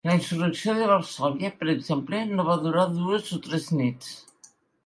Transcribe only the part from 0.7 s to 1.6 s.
de Varsòvia,